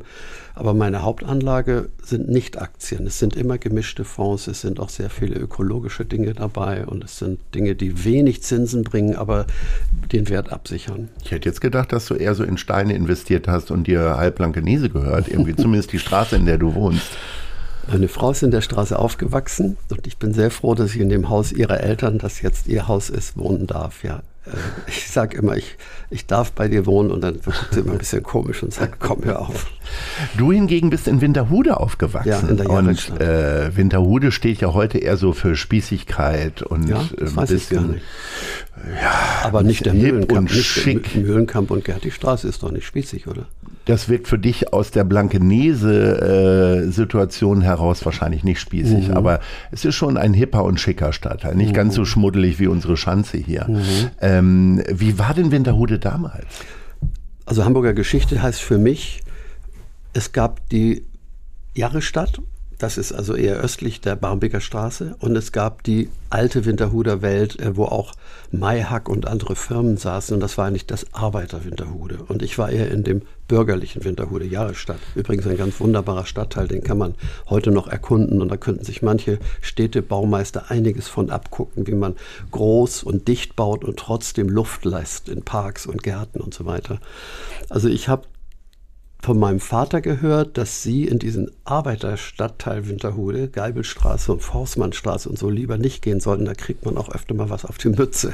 Aber 0.56 0.74
meine 0.74 1.04
Hauptanlage 1.04 1.90
sind 2.02 2.30
nicht 2.30 2.62
Aktien. 2.62 3.08
Es 3.08 3.20
sind 3.20 3.36
immer 3.36 3.58
gemischte 3.58 4.06
Fonds, 4.06 4.48
es 4.48 4.62
sind 4.62 4.80
auch 4.80 4.90
sehr 4.90 5.10
viele 5.10 5.36
ökologische 5.36 6.06
Dinge 6.06 6.34
dabei 6.34 6.86
und 6.86 7.04
es 7.04 7.18
sind 7.18 7.40
Dinge, 7.54 7.76
die 7.76 8.04
wenig 8.06 8.44
Zinsen 8.44 8.84
bringen, 8.84 9.16
aber 9.16 9.46
den 10.12 10.30
Wert 10.30 10.52
absichern. 10.52 11.10
Ich 11.24 11.32
hätte 11.32 11.50
jetzt 11.50 11.62
gedacht, 11.62 11.92
dass 11.92 12.06
du 12.06 12.16
eher 12.16 12.36
so 12.36 12.44
in 12.44 12.58
Steine 12.58 12.94
investiert 12.94 13.48
hast 13.48 13.72
und 13.72 13.88
dir 13.88 14.18
halb 14.18 14.36
Blankenese 14.36 14.90
gehört, 14.90 15.28
irgendwie 15.28 15.56
zumindest 15.58 15.92
die 15.92 16.00
Straße, 16.00 16.36
in 16.36 16.46
der 16.46 16.58
du 16.58 16.74
wohnst. 16.76 17.18
Meine 17.92 18.08
Frau 18.08 18.32
ist 18.32 18.44
in 18.44 18.52
der 18.52 18.62
Straße 18.62 18.98
aufgewachsen 18.98 19.78
und 19.90 20.06
ich 20.06 20.18
bin 20.18 20.34
sehr 20.34 20.52
froh, 20.52 20.76
dass 20.76 20.94
ich 20.94 21.02
in 21.02 21.10
dem 21.10 21.30
Haus 21.30 21.52
ihrer 21.52 21.82
Eltern, 21.82 22.20
das 22.20 22.42
jetzt 22.42 22.68
ihr 22.68 22.88
Haus 22.88 23.10
ist, 23.10 23.36
wohnen 23.36 23.66
darf. 23.66 24.04
Ja, 24.04 24.22
ich 24.88 25.08
sage 25.08 25.38
immer, 25.38 25.56
ich, 25.56 25.78
ich 26.10 26.26
darf 26.26 26.52
bei 26.52 26.68
dir 26.68 26.86
wohnen 26.86 27.12
und 27.12 27.22
dann 27.22 27.36
guckt 27.36 27.68
sie 27.72 27.82
immer 27.82 27.94
ein 27.94 27.98
bisschen 27.98 28.24
komisch 28.24 28.64
und 28.64 28.74
sagt, 28.74 29.00
komm, 29.00 29.24
hör 29.24 29.40
auf. 29.40 29.68
Du 30.38 30.52
hingegen 30.52 30.90
bist 30.90 31.08
in 31.08 31.22
Winterhude 31.22 31.78
aufgewachsen. 31.78 32.30
Ja, 32.30 32.40
in 32.40 32.58
der 32.58 32.70
und 32.70 33.20
äh, 33.20 33.76
Winterhude 33.76 34.32
steht 34.32 34.62
ja 34.62 34.74
heute 34.74 34.98
eher 34.98 35.18
so 35.18 35.34
für 35.34 35.56
Spießigkeit 35.56 36.62
und 36.62 36.88
ja, 36.88 37.02
äh, 37.18 37.26
ein 37.26 37.48
bisschen. 37.48 38.02
Ja, 39.02 39.44
aber 39.44 39.64
nicht 39.64 39.86
der 39.86 39.94
Mühlenkamp. 39.94 40.50
Und 40.50 40.56
nicht 40.56 40.66
schick. 40.66 41.16
Mühlenkamp 41.16 41.72
und 41.72 41.84
Gertistraße 41.84 42.48
ist 42.48 42.64
doch 42.64 42.72
nicht 42.72 42.86
spießig, 42.86 43.28
oder? 43.28 43.46
Das 43.86 44.08
wird 44.08 44.28
für 44.28 44.38
dich 44.38 44.72
aus 44.72 44.92
der 44.92 45.04
Blankenese-Situation 45.04 47.62
heraus 47.62 48.06
wahrscheinlich 48.06 48.44
nicht 48.44 48.60
spießig, 48.60 49.08
mhm. 49.08 49.16
aber 49.16 49.40
es 49.72 49.84
ist 49.84 49.96
schon 49.96 50.16
ein 50.16 50.36
hipper 50.36 50.64
und 50.64 50.80
schicker 50.80 51.12
Stadtteil. 51.12 51.56
Nicht 51.56 51.72
mhm. 51.72 51.76
ganz 51.76 51.96
so 51.96 52.06
schmuddelig 52.06 52.60
wie 52.60 52.68
unsere 52.68 52.98
Schanze 52.98 53.38
hier. 53.38 53.66
Mhm. 53.68 54.12
Ähm, 54.40 54.84
wie 54.90 55.20
war 55.20 55.34
denn 55.34 55.52
Winterhude 55.52 56.00
damals? 56.00 56.46
Also 57.46 57.66
Hamburger 57.66 57.94
Geschichte 57.94 58.42
heißt 58.42 58.62
für 58.62 58.78
mich, 58.78 59.22
es 60.14 60.32
gab 60.32 60.68
die 60.70 61.06
Jahrestadt 61.76 62.42
das 62.80 62.98
ist 62.98 63.12
also 63.12 63.36
eher 63.36 63.58
östlich 63.58 64.00
der 64.00 64.16
Barmbeker 64.16 64.62
Straße. 64.62 65.16
Und 65.20 65.36
es 65.36 65.52
gab 65.52 65.84
die 65.84 66.10
alte 66.30 66.64
Winterhuder 66.64 67.22
Welt, 67.22 67.60
äh, 67.60 67.76
wo 67.76 67.84
auch 67.84 68.14
Mayhack 68.52 69.10
und 69.10 69.28
andere 69.28 69.58
Firmen 69.58 69.98
saßen. 69.98 70.34
Und 70.34 70.40
das 70.40 70.58
war 70.58 70.66
eigentlich 70.66 70.88
das 70.88 71.14
Arbeiter-Winterhude. 71.14 72.20
Und 72.30 72.42
ich 72.42 72.58
war 72.58 72.70
eher 72.70 72.90
in 72.90 73.04
dem 73.04 73.24
bürgerlichen 73.50 74.06
Winterhude 74.06 74.46
Jahresstadt. 74.46 75.00
Übrigens 75.14 75.46
ein 75.46 75.58
ganz 75.58 75.82
wunderbarer 75.82 76.26
Stadtteil, 76.26 76.70
den 76.70 76.82
kann 76.82 76.98
man 76.98 77.16
heute 77.50 77.72
noch 77.72 77.88
erkunden. 77.88 78.42
Und 78.42 78.48
da 78.48 78.56
könnten 78.56 78.86
sich 78.86 79.02
manche 79.02 79.40
Städtebaumeister 79.60 80.72
einiges 80.72 81.10
von 81.10 81.32
abgucken, 81.32 81.86
wie 81.86 81.96
man 81.96 82.16
groß 82.52 83.04
und 83.04 83.28
dicht 83.28 83.58
baut 83.58 83.84
und 83.84 84.00
trotzdem 84.00 84.48
Luft 84.48 84.86
lässt 84.86 85.28
in 85.28 85.44
Parks 85.44 85.86
und 85.86 86.02
Gärten 86.02 86.40
und 86.40 86.54
so 86.54 86.66
weiter. 86.66 87.02
Also 87.68 87.90
ich 87.90 88.08
habe 88.08 88.24
von 89.22 89.38
meinem 89.38 89.60
Vater 89.60 90.00
gehört, 90.00 90.58
dass 90.58 90.82
sie 90.82 91.06
in 91.06 91.20
diesen 91.20 91.52
Arbeiterstadtteil 91.66 92.88
Winterhude, 92.88 93.50
Geibelstraße 93.50 94.32
und 94.32 94.42
Forstmannstraße 94.42 95.28
und 95.28 95.38
so 95.38 95.50
lieber 95.50 95.78
nicht 95.78 96.02
gehen 96.02 96.22
sollten. 96.22 96.46
Da 96.46 96.54
kriegt 96.54 96.86
man 96.86 96.98
auch 96.98 97.10
öfter 97.10 97.34
mal 97.34 97.50
was 97.50 97.66
auf 97.66 97.78
die 97.78 97.90
Mütze. 97.90 98.34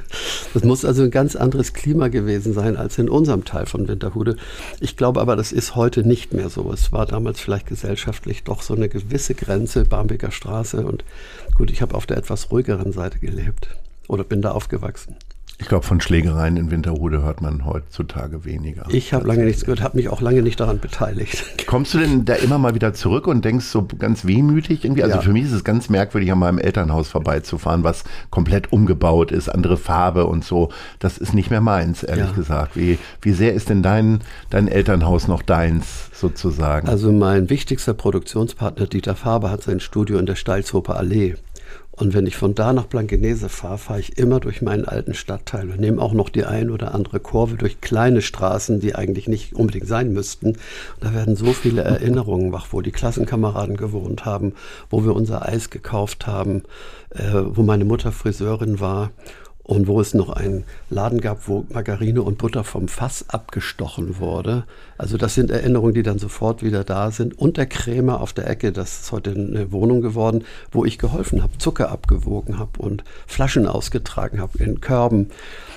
Das 0.54 0.63
muss 0.63 0.86
also 0.86 1.01
ein 1.04 1.12
ganz 1.12 1.36
anderes 1.36 1.74
Klima 1.74 2.10
gewesen 2.10 2.54
sein 2.54 2.77
als 2.77 3.00
in 3.00 3.10
unserem 3.10 3.46
Teil 3.46 3.65
von 3.65 3.88
Winterhude. 3.88 4.38
Ich 4.80 4.96
glaube 4.96 5.22
aber, 5.22 5.36
das 5.36 5.51
ist 5.51 5.75
heute 5.75 6.08
nicht 6.08 6.34
mehr 6.34 6.50
so. 6.50 6.72
Es 6.72 6.92
war 6.92 7.08
damals 7.08 7.39
vielleicht 7.39 7.65
gesellschaftlich 7.65 8.44
doch 8.44 8.62
so 8.62 8.75
eine 8.75 8.88
gewisse 8.88 9.34
Grenze, 9.34 9.86
Barmbeker 9.86 10.32
Straße. 10.32 10.86
Und 10.86 11.04
gut, 11.56 11.72
ich 11.72 11.82
habe 11.82 11.96
auf 11.96 12.06
der 12.06 12.18
etwas 12.18 12.51
ruhigeren 12.51 12.92
Seite 12.92 13.18
gelebt 13.18 13.70
oder 14.08 14.24
bin 14.24 14.44
da 14.44 14.51
aufgewachsen. 14.51 15.15
Ich 15.57 15.69
glaube, 15.69 15.85
von 15.85 16.01
Schlägereien 16.01 16.57
in 16.57 16.69
Winterhude 16.69 17.24
hört 17.24 17.41
man 17.41 17.65
heutzutage 17.65 18.43
weniger. 18.43 18.85
Ich 18.89 19.13
habe 19.13 19.25
lange 19.25 19.45
nichts 19.45 19.62
gehört, 19.63 19.81
habe 19.81 19.95
mich 19.95 20.09
auch 20.09 20.19
lange 20.19 20.41
nicht 20.41 20.59
daran 20.59 20.79
beteiligt. 20.79 21.45
Kommst 21.65 21.93
du 21.93 21.97
denn 22.00 22.25
da 22.25 22.33
immer 22.35 22.57
mal 22.57 22.75
wieder 22.75 22.93
zurück 22.93 23.25
und 23.25 23.45
denkst 23.45 23.65
so 23.67 23.88
ganz 23.97 24.25
wehmütig 24.25 24.83
irgendwie? 24.83 25.03
Also 25.03 25.15
Ja. 25.15 25.21
für 25.21 25.31
mich 25.31 25.45
ist 25.45 25.53
es 25.53 25.63
ganz 25.63 25.88
merkwürdig, 25.89 26.29
an 26.33 26.39
meinem 26.39 26.57
Elternhaus 26.57 27.07
vorbeizufahren, 27.07 27.83
was 27.85 28.03
komplett 28.31 28.74
umgebaut 28.74 29.31
ist, 29.31 29.47
andere 29.47 29.77
Farbe 29.77 30.25
und 30.25 30.43
so. 30.43 30.69
Das 31.00 31.17
ist 31.17 31.33
nicht 31.33 31.50
mehr 31.50 31.62
meins, 31.62 32.03
ehrlich 32.03 32.25
Ja. 32.27 32.31
gesagt. 32.33 32.75
Wie, 32.75 33.00
wie 33.21 33.31
sehr 33.31 33.53
ist 33.53 33.69
denn 33.69 33.81
dein, 33.81 34.19
dein 34.50 34.67
Elternhaus 34.67 35.29
noch 35.29 35.41
deins 35.41 36.09
sozusagen? 36.13 36.89
Also 36.89 37.13
mein 37.13 37.50
wichtigster 37.50 37.93
Produktionspartner 37.93 38.88
Dieter 38.88 39.15
Faber 39.15 39.51
hat 39.51 39.63
sein 39.63 39.79
Studio 39.79 40.17
in 40.19 40.25
der 40.25 40.35
Steilshofer 40.35 40.97
Allee. 40.97 41.35
Und 41.91 42.13
wenn 42.13 42.27
ich 42.27 42.36
von 42.36 42.55
da 42.55 42.74
nach 42.74 42.88
Blankenese 42.88 43.48
fahre, 43.48 43.77
fahre 43.77 44.00
ich 44.01 44.17
immer 44.17 44.41
durch 44.41 44.62
meinen 44.62 44.84
alten 44.84 45.13
Stadtteil 45.13 45.69
und 45.72 45.79
nehme 45.79 46.01
auch 46.01 46.12
noch 46.12 46.27
die 46.27 46.43
ein 46.43 46.69
oder 46.69 46.93
andere 46.93 47.22
Kurve 47.22 47.55
durch 47.55 47.79
kleine 47.79 48.22
Straßen, 48.22 48.81
die 48.81 48.95
eigentlich 48.95 49.29
nicht 49.29 49.53
unbedingt 49.53 49.88
sein 49.88 50.12
müssten. 50.12 50.57
Da 51.00 51.13
werden 51.13 51.38
so 51.38 51.53
viele 51.53 51.84
Erinnerungen 51.84 52.51
wach, 52.51 52.67
wo 52.72 52.81
die 52.81 52.91
Klassenkameraden 52.91 53.77
gewohnt 53.77 54.25
haben, 54.25 54.53
wo 54.89 55.05
wir 55.05 55.15
unser 55.15 55.48
Eis 55.48 55.69
gekauft 55.69 56.27
haben, 56.27 56.63
äh, 57.12 57.31
wo 57.34 57.63
meine 57.63 57.86
Mutter 57.86 58.12
Friseurin 58.12 58.81
war 58.81 59.12
und 59.65 59.88
wo 59.88 60.00
es 60.00 60.13
noch 60.13 60.29
einen 60.29 60.63
Laden 60.91 61.19
gab, 61.19 61.48
wo 61.48 61.65
Margarine 61.74 62.22
und 62.22 62.38
Butter 62.38 62.63
vom 62.63 62.88
Fass 62.88 63.25
abgestochen 63.29 64.19
wurde. 64.19 64.63
Also 65.00 65.17
das 65.17 65.34
sind 65.34 65.50
Erinnerungen, 65.50 65.95
die 65.95 66.03
dann 66.03 66.19
sofort 66.19 66.62
wieder 66.62 66.84
da 66.84 67.10
sind. 67.10 67.38
Und 67.38 67.57
der 67.57 67.65
Krämer 67.65 68.22
auf 68.22 68.31
der 68.31 68.48
Ecke, 68.48 68.72
das 68.72 69.01
ist 69.01 69.12
heute 69.12 69.31
eine 69.31 69.72
Wohnung 69.72 70.01
geworden, 70.01 70.43
wo 70.72 70.86
ich 70.86 71.00
geholfen 71.00 71.41
habe, 71.41 71.57
Zucker 71.57 71.89
abgewogen 71.89 72.60
habe 72.60 72.79
und 72.79 73.03
Flaschen 73.25 73.65
ausgetragen 73.65 74.39
habe 74.39 74.63
in 74.63 74.81
Körben. 74.81 75.31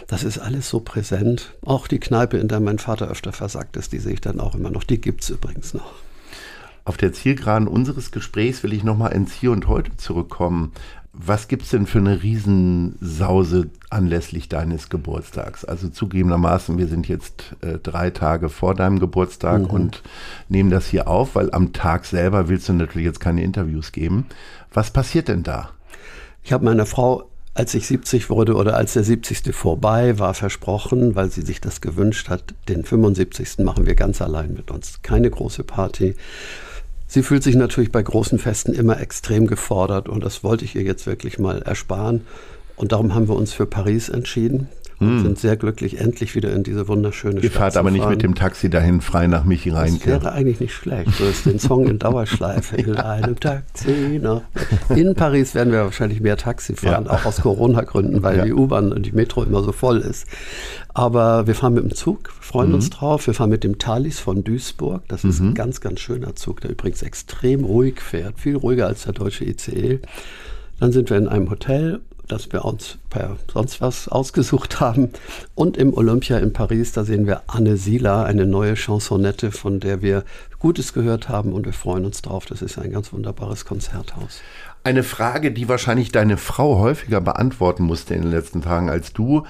Das 0.06 0.22
ist 0.22 0.38
alles 0.38 0.68
so 0.68 0.80
präsent. 0.80 1.54
Auch 1.64 1.88
die 1.88 1.98
Kneipe, 1.98 2.36
in 2.36 2.48
der 2.48 2.60
mein 2.60 2.78
Vater 2.78 3.08
öfter 3.08 3.32
versagt 3.32 3.78
ist, 3.78 3.94
die 3.94 4.00
sehe 4.00 4.12
ich 4.12 4.20
dann 4.20 4.38
auch 4.38 4.54
immer 4.54 4.70
noch. 4.70 4.84
Die 4.84 5.00
gibt 5.00 5.22
es 5.22 5.30
übrigens 5.30 5.72
noch. 5.72 5.94
Auf 6.84 6.96
der 6.98 7.12
Zielgeraden 7.12 7.68
unseres 7.68 8.10
Gesprächs 8.10 8.62
will 8.62 8.72
ich 8.72 8.84
nochmal 8.84 9.12
ins 9.12 9.32
Hier 9.32 9.50
und 9.50 9.66
Heute 9.66 9.96
zurückkommen. 9.96 10.72
Was 11.20 11.48
gibt's 11.48 11.70
denn 11.70 11.86
für 11.86 11.98
eine 11.98 12.22
Riesensause 12.22 13.70
anlässlich 13.90 14.48
deines 14.48 14.88
Geburtstags? 14.88 15.64
Also 15.64 15.88
zugegebenermaßen, 15.88 16.78
wir 16.78 16.86
sind 16.86 17.08
jetzt 17.08 17.56
äh, 17.60 17.78
drei 17.78 18.10
Tage 18.10 18.48
vor 18.48 18.76
deinem 18.76 19.00
Geburtstag 19.00 19.72
und 19.72 20.04
nehmen 20.48 20.70
das 20.70 20.86
hier 20.86 21.08
auf, 21.08 21.34
weil 21.34 21.50
am 21.50 21.72
Tag 21.72 22.04
selber 22.04 22.48
willst 22.48 22.68
du 22.68 22.72
natürlich 22.72 23.06
jetzt 23.06 23.18
keine 23.18 23.42
Interviews 23.42 23.90
geben. 23.90 24.26
Was 24.72 24.92
passiert 24.92 25.26
denn 25.26 25.42
da? 25.42 25.70
Ich 26.44 26.52
habe 26.52 26.64
meiner 26.64 26.86
Frau, 26.86 27.28
als 27.52 27.74
ich 27.74 27.88
70 27.88 28.30
wurde 28.30 28.54
oder 28.54 28.76
als 28.76 28.92
der 28.92 29.02
70. 29.02 29.52
vorbei 29.52 30.20
war, 30.20 30.34
versprochen, 30.34 31.16
weil 31.16 31.32
sie 31.32 31.42
sich 31.42 31.60
das 31.60 31.80
gewünscht 31.80 32.28
hat, 32.28 32.54
den 32.68 32.84
75. 32.84 33.58
machen 33.64 33.86
wir 33.86 33.96
ganz 33.96 34.22
allein 34.22 34.54
mit 34.54 34.70
uns. 34.70 35.02
Keine 35.02 35.28
große 35.28 35.64
Party. 35.64 36.14
Sie 37.10 37.22
fühlt 37.22 37.42
sich 37.42 37.56
natürlich 37.56 37.90
bei 37.90 38.02
großen 38.02 38.38
Festen 38.38 38.74
immer 38.74 39.00
extrem 39.00 39.46
gefordert 39.46 40.08
und 40.10 40.22
das 40.22 40.44
wollte 40.44 40.66
ich 40.66 40.76
ihr 40.76 40.82
jetzt 40.82 41.06
wirklich 41.06 41.38
mal 41.38 41.62
ersparen. 41.62 42.26
Und 42.76 42.92
darum 42.92 43.14
haben 43.14 43.28
wir 43.28 43.34
uns 43.34 43.52
für 43.52 43.66
Paris 43.66 44.10
entschieden 44.10 44.68
und 45.00 45.22
sind 45.22 45.38
sehr 45.38 45.56
glücklich, 45.56 46.00
endlich 46.00 46.34
wieder 46.34 46.52
in 46.52 46.64
diese 46.64 46.88
wunderschöne 46.88 47.36
Ihr 47.40 47.50
Stadt 47.50 47.52
fahrt 47.60 47.72
zu 47.74 47.78
aber 47.78 47.90
nicht 47.92 48.00
fahren. 48.02 48.10
mit 48.12 48.22
dem 48.22 48.34
Taxi 48.34 48.68
dahin 48.68 49.00
frei 49.00 49.26
nach 49.28 49.44
Michi 49.44 49.70
Das 49.70 49.78
Reinke. 49.78 50.06
wäre 50.06 50.32
eigentlich 50.32 50.58
nicht 50.60 50.72
schlecht. 50.74 51.12
So 51.16 51.24
ist 51.24 51.46
den 51.46 51.58
Song 51.60 51.86
in 51.86 51.98
Dauerschleife. 52.00 52.76
In 52.76 52.96
einem 52.96 53.38
Taxi 53.38 54.18
nach. 54.22 54.42
In 54.88 55.14
Paris 55.14 55.54
werden 55.54 55.72
wir 55.72 55.84
wahrscheinlich 55.84 56.20
mehr 56.20 56.36
Taxi 56.36 56.74
fahren, 56.74 57.04
Ja. 57.06 57.12
auch 57.12 57.24
aus 57.24 57.40
Corona-Gründen, 57.42 58.22
weil 58.22 58.38
Ja. 58.38 58.44
die 58.44 58.52
U-Bahn 58.52 58.92
und 58.92 59.06
die 59.06 59.12
Metro 59.12 59.42
immer 59.44 59.62
so 59.62 59.72
voll 59.72 59.98
ist. 59.98 60.26
Aber 60.94 61.46
wir 61.46 61.54
fahren 61.54 61.74
mit 61.74 61.84
dem 61.84 61.94
Zug, 61.94 62.30
freuen 62.40 62.70
Mhm. 62.70 62.74
uns 62.76 62.90
drauf. 62.90 63.26
Wir 63.26 63.34
fahren 63.34 63.50
mit 63.50 63.62
dem 63.62 63.78
Thalys 63.78 64.18
von 64.18 64.42
Duisburg. 64.42 65.02
Das 65.08 65.22
ist 65.24 65.38
ein 65.38 65.54
ganz, 65.54 65.80
ganz 65.80 66.00
schöner 66.00 66.34
Zug, 66.34 66.60
der 66.60 66.70
übrigens 66.70 67.02
extrem 67.02 67.64
ruhig 67.64 68.00
fährt. 68.00 68.40
Viel 68.40 68.56
ruhiger 68.56 68.86
als 68.88 69.04
der 69.04 69.12
deutsche 69.12 69.44
ICE. 69.44 70.00
Dann 70.80 70.92
sind 70.92 71.10
wir 71.10 71.16
in 71.16 71.28
einem 71.28 71.50
Hotel, 71.50 72.00
das 72.28 72.52
wir 72.52 72.64
uns 72.64 72.98
per 73.10 73.36
sonst 73.52 73.80
was 73.80 74.08
ausgesucht 74.08 74.80
haben. 74.80 75.10
Und 75.54 75.76
im 75.76 75.94
Olympia 75.94 76.38
in 76.38 76.52
Paris, 76.52 76.92
da 76.92 77.04
sehen 77.04 77.26
wir 77.26 77.42
Anne 77.46 77.76
Sila, 77.76 78.24
eine 78.24 78.46
neue 78.46 78.76
Chansonette, 78.76 79.50
von 79.50 79.80
der 79.80 80.02
wir 80.02 80.24
Gutes 80.58 80.92
gehört 80.92 81.28
haben 81.28 81.52
und 81.52 81.66
wir 81.66 81.72
freuen 81.72 82.04
uns 82.04 82.22
drauf. 82.22 82.46
Das 82.46 82.62
ist 82.62 82.78
ein 82.78 82.90
ganz 82.90 83.12
wunderbares 83.12 83.64
Konzerthaus. 83.64 84.40
Eine 84.84 85.02
Frage, 85.02 85.52
die 85.52 85.68
wahrscheinlich 85.68 86.12
deine 86.12 86.36
Frau 86.36 86.78
häufiger 86.78 87.20
beantworten 87.20 87.84
musste 87.84 88.14
in 88.14 88.22
den 88.22 88.30
letzten 88.30 88.62
Tagen 88.62 88.88
als 88.90 89.12
du. 89.12 89.44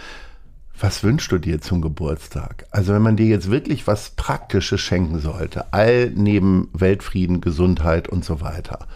Was 0.80 1.02
wünschst 1.02 1.32
du 1.32 1.38
dir 1.38 1.61
zum 1.61 1.82
Geburtstag? 1.82 2.66
Also 2.70 2.92
wenn 2.94 3.02
man 3.02 3.16
dir 3.16 3.26
jetzt 3.26 3.50
wirklich 3.50 3.87
was 3.87 4.11
Praktisches 4.11 4.80
schenken 4.80 5.18
sollte, 5.18 5.73
all 5.73 6.11
neben 6.11 6.68
Weltfrieden, 6.73 7.40
Gesundheit 7.40 8.08
und 8.08 8.25
so 8.25 8.40
weiter, 8.40 8.87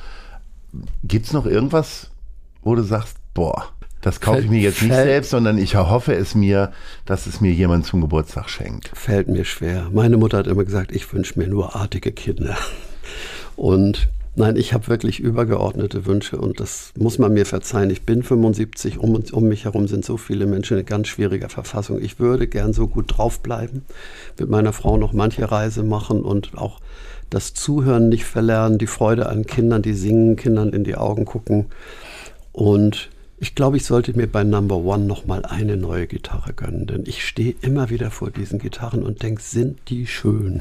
gibt's 1.02 1.32
noch 1.32 1.44
irgendwas, 1.44 2.10
wo 2.62 2.74
du 2.74 2.82
sagst, 2.82 3.16
boah, 3.34 3.64
das 4.00 4.20
kaufe 4.20 4.38
ich 4.38 4.44
Fällt- 4.46 4.50
mir 4.50 4.60
jetzt 4.60 4.82
nicht 4.82 4.92
fällt- 4.92 5.06
selbst, 5.06 5.30
sondern 5.30 5.58
ich 5.58 5.74
erhoffe 5.74 6.14
es 6.14 6.34
mir, 6.34 6.72
dass 7.06 7.26
es 7.26 7.40
mir 7.40 7.52
jemand 7.52 7.86
zum 7.86 8.00
Geburtstag 8.00 8.48
schenkt. 8.50 8.90
Fällt 8.94 9.28
mir 9.28 9.44
schwer. 9.44 9.88
Meine 9.92 10.16
Mutter 10.16 10.38
hat 10.38 10.46
immer 10.46 10.64
gesagt, 10.64 10.92
ich 10.92 11.12
wünsche 11.12 11.38
mir 11.38 11.46
nur 11.46 11.76
artige 11.76 12.10
Kinder. 12.12 12.56
Und 13.56 14.08
nein, 14.34 14.56
ich 14.56 14.72
habe 14.72 14.88
wirklich 14.88 15.20
übergeordnete 15.20 16.06
Wünsche 16.06 16.38
und 16.38 16.58
das 16.58 16.92
muss 16.98 17.18
man 17.18 17.32
mir 17.34 17.46
verzeihen. 17.46 17.90
Ich 17.90 18.02
bin 18.02 18.22
75, 18.22 18.98
um, 18.98 19.22
um 19.32 19.44
mich 19.44 19.64
herum 19.64 19.86
sind 19.88 20.04
so 20.04 20.16
viele 20.16 20.46
Menschen 20.46 20.78
in 20.78 20.86
ganz 20.86 21.08
schwieriger 21.08 21.48
Verfassung. 21.48 22.00
Ich 22.02 22.18
würde 22.18 22.46
gern 22.48 22.72
so 22.72 22.88
gut 22.88 23.16
draufbleiben, 23.18 23.82
mit 24.38 24.48
meiner 24.50 24.72
Frau 24.72 24.96
noch 24.96 25.12
manche 25.12 25.50
Reise 25.50 25.82
machen 25.82 26.22
und 26.22 26.56
auch 26.56 26.80
das 27.30 27.54
Zuhören 27.54 28.08
nicht 28.08 28.24
verlernen, 28.24 28.78
die 28.78 28.86
Freude 28.86 29.28
an 29.28 29.46
Kindern, 29.46 29.80
die 29.82 29.94
singen, 29.94 30.36
Kindern 30.36 30.70
in 30.72 30.84
die 30.84 30.96
Augen 30.96 31.24
gucken. 31.24 31.66
Und 32.52 33.08
ich 33.42 33.56
glaube, 33.56 33.76
ich 33.76 33.84
sollte 33.84 34.16
mir 34.16 34.28
bei 34.28 34.44
Number 34.44 34.76
One 34.76 35.04
noch 35.04 35.26
mal 35.26 35.44
eine 35.44 35.76
neue 35.76 36.06
Gitarre 36.06 36.52
gönnen, 36.52 36.86
denn 36.86 37.02
ich 37.06 37.26
stehe 37.26 37.56
immer 37.60 37.90
wieder 37.90 38.12
vor 38.12 38.30
diesen 38.30 38.60
Gitarren 38.60 39.02
und 39.02 39.24
denke, 39.24 39.42
sind 39.42 39.80
die 39.88 40.06
schön? 40.06 40.60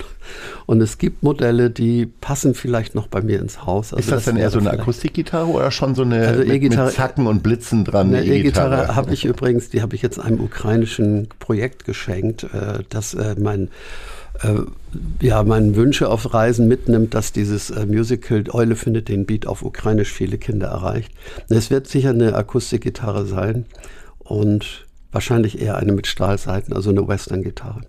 Und 0.65 0.81
es 0.81 0.97
gibt 0.97 1.21
Modelle, 1.21 1.69
die 1.69 2.07
passen 2.07 2.55
vielleicht 2.55 2.95
noch 2.95 3.05
bei 3.05 3.21
mir 3.21 3.39
ins 3.39 3.67
Haus. 3.67 3.93
Also 3.93 3.97
Ist 3.99 4.11
das, 4.11 4.25
dann 4.25 4.35
eher 4.35 4.51
wäre 4.51 4.51
so 4.51 4.57
eine 4.57 4.71
Akustikgitarre 4.71 5.47
oder 5.51 5.69
schon 5.69 5.93
so 5.93 6.01
eine 6.01 6.27
Also 6.27 6.39
mit, 6.39 6.47
mit 6.47 6.55
E-Gitarre- 6.63 6.91
Zacken 6.91 7.27
und 7.27 7.43
Blitzen 7.43 7.85
dran? 7.85 8.07
Eine 8.07 8.25
E-Gitarre 8.25 8.95
habe 8.95 9.13
ich 9.13 9.25
übrigens, 9.25 9.69
die 9.69 9.83
habe 9.83 9.93
ich 9.95 10.01
jetzt 10.01 10.19
einem 10.19 10.39
ukrainischen 10.39 11.29
Projekt 11.37 11.85
geschenkt, 11.85 12.45
äh, 12.45 12.79
das 12.89 13.13
äh, 13.13 13.35
mein 13.39 13.69
ja, 15.21 15.43
meinen 15.43 15.75
Wünsche 15.75 16.09
auf 16.09 16.33
Reisen 16.33 16.67
mitnimmt, 16.67 17.13
dass 17.13 17.31
dieses 17.31 17.69
äh, 17.69 17.85
Musical 17.85 18.43
Eule 18.51 18.75
findet 18.75 19.07
den 19.07 19.25
Beat 19.25 19.45
auf 19.45 19.63
Ukrainisch 19.63 20.11
viele 20.11 20.37
Kinder 20.37 20.67
erreicht. 20.67 21.11
Es 21.49 21.69
wird 21.69 21.87
sicher 21.87 22.09
eine 22.09 22.35
Akustikgitarre 22.35 23.25
sein 23.25 23.65
und 24.19 24.87
wahrscheinlich 25.11 25.61
eher 25.61 25.77
eine 25.77 25.91
mit 25.91 26.07
Stahlseiten, 26.07 26.73
also 26.73 26.89
eine 26.89 27.07
Western-Gitarre. 27.07 27.81